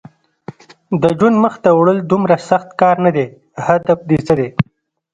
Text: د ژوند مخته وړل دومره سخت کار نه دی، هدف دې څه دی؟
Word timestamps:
د 1.01 1.03
ژوند 1.17 1.37
مخته 1.43 1.69
وړل 1.73 1.99
دومره 2.11 2.35
سخت 2.49 2.69
کار 2.81 2.95
نه 3.05 3.11
دی، 3.15 3.25
هدف 3.65 3.99
دې 4.09 4.17
څه 4.27 4.33
دی؟ 4.39 4.49